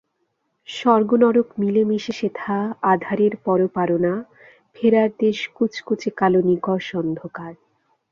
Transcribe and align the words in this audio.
স্বর্গ 0.67 1.09
নরক 1.21 1.47
মিলে 1.59 1.81
মিশে 1.83 2.13
সেথা 2.13 2.55
আঁধারের 2.83 3.33
পরপারনা 3.45 4.13
ফেরার 4.75 5.09
দেশ 5.19 5.37
কুচকুচে 5.55 6.09
কাল 6.19 6.33
নিকষ 6.47 6.85
অন্ধকার। 6.95 7.53